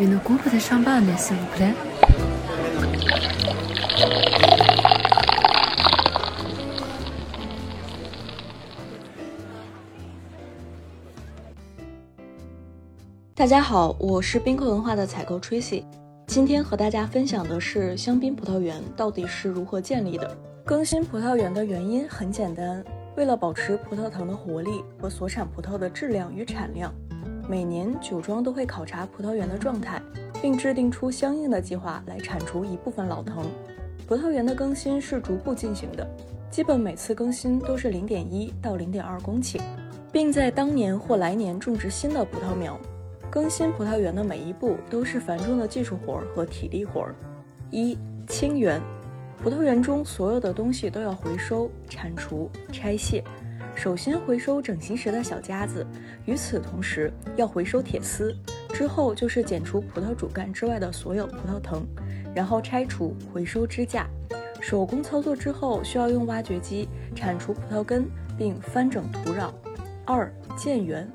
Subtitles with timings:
[0.00, 1.74] Une coupe de champagne, s'il vous plaît.
[13.34, 15.84] 大家好，我是宾客文化的采购 Tracy，
[16.28, 20.34] 今天和大家分享的是香槟葡萄园到底是如何建立的。
[20.64, 22.82] 更新葡萄园的原因很简单，
[23.18, 26.90] 为了保持葡萄藤的活力和所产葡萄的质量与产量。
[27.50, 30.00] 每年酒庄都会考察葡萄园的状态，
[30.40, 33.44] 并制定出相应的计划来铲除一部分老藤。
[34.06, 36.08] 葡萄园的更新是逐步进行的，
[36.48, 39.60] 基本每次更新都是零点一到零点二公顷，
[40.12, 42.78] 并在当年或来年种植新的葡萄苗。
[43.28, 47.16] 更新葡萄园的每一步都是繁重的技术活儿和体力活儿。
[47.72, 48.80] 一清园，
[49.42, 53.24] 葡萄园中所有的东西都要回收、铲除、拆卸。
[53.80, 55.86] 首先回收整形时的小夹子，
[56.26, 58.36] 与此同时要回收铁丝，
[58.74, 61.82] 之后就是剪除葡萄主干之外的所有葡萄藤，
[62.34, 64.06] 然后拆除回收支架。
[64.60, 69.50] 手工操作之后需要用挖掘机铲除葡萄根并翻整土壤。
[70.04, 71.10] 二建园，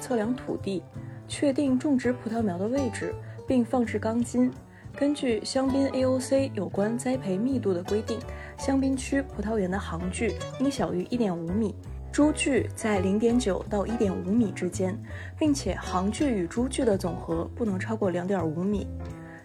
[0.00, 0.82] 测量土地，
[1.28, 3.14] 确定种植葡萄苗的位置，
[3.46, 4.50] 并放置钢筋。
[4.96, 8.18] 根据香槟 AOC 有关栽培密度的规定，
[8.56, 11.74] 香槟区葡萄园的行距应小于一点五米。
[12.10, 14.98] 株距在零点九到一点五米之间，
[15.38, 18.88] 并且行距与株距的总和不能超过两点五米。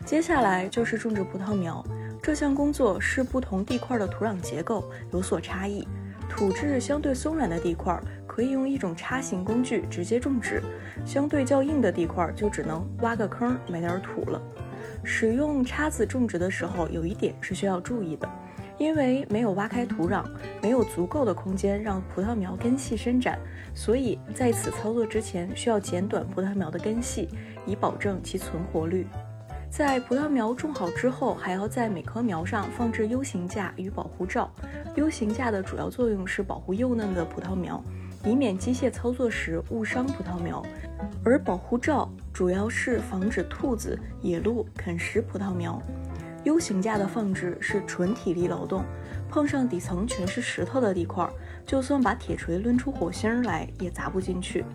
[0.05, 1.85] 接下来就是种植葡萄苗，
[2.21, 5.87] 这项工作是不同地块的土壤结构有所差异。
[6.29, 10.63] 土质相对松软的地块可以用一种插型工具直接种植，
[11.05, 14.41] 相对较硬的地块就只能挖个坑埋点土了。
[15.03, 18.27] 使用叉子种植的时候，有一点是需要注意的。
[18.77, 20.23] 因为没有挖开土壤，
[20.61, 23.39] 没有足够的空间让葡萄苗根系伸展，
[23.73, 27.29] 所以在此操作之前需要剪短葡萄苗的根系，
[27.65, 29.07] 以保证其存活率。
[29.69, 34.51] 在葡萄苗种好之后，还要在每棵苗上放置 U 型架与保护罩。
[34.95, 37.83] U 型架的主要作用是保护幼嫩的葡萄苗，
[38.23, 40.61] 以免机械操作时误伤葡萄苗；
[41.25, 45.81] 而保护罩主要是防止兔子、野鹿啃食葡萄苗。
[46.45, 48.83] U 型架的放置是纯体力劳动，
[49.29, 51.27] 碰上底层全是石头的地块，
[51.65, 54.65] 就算把铁锤抡出火星来也砸不进去。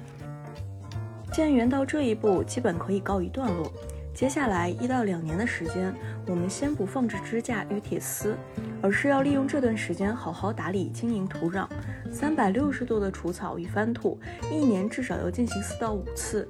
[1.30, 3.70] 建园到这一步基本可以告一段落，
[4.14, 5.94] 接下来一到两年的时间，
[6.26, 8.34] 我们先不放置支架与铁丝，
[8.82, 11.68] 而是要利用这段时间好好打理经营土壤，
[12.10, 14.18] 三百六十度的除草与翻土，
[14.50, 16.48] 一年至少要进行四到五次。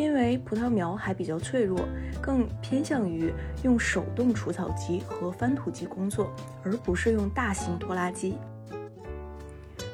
[0.00, 1.78] 因为葡萄苗还比较脆弱，
[2.22, 3.30] 更偏向于
[3.62, 6.32] 用手动除草机和翻土机工作，
[6.64, 8.38] 而不是用大型拖拉机。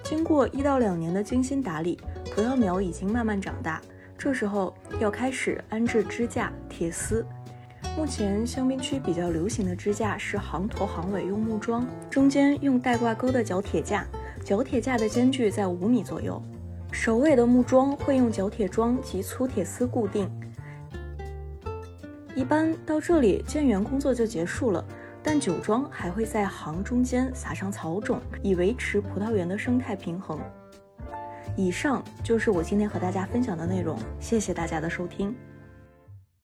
[0.04, 1.98] 经过一到两年的精心打理，
[2.32, 3.82] 葡萄苗已经慢慢长大，
[4.16, 7.26] 这时候要开始安置支架、铁丝。
[7.98, 14.06] 目前香槟区比较流行的支架是行头行尾用木桩，中间用带挂钩的角铁架，
[14.44, 16.40] 角铁架的间距在五米左右。
[16.98, 20.28] 首尾的木桩会用角铁桩及粗铁丝固定。
[22.34, 24.82] 一般到这里建园工作就结束了，
[25.22, 30.40] 但酒庄还会在行中间撒上草种，以维持葡萄园的生态平衡。
[31.54, 35.36] 以上就是我今天和大家分享的内容，谢谢大家的收听。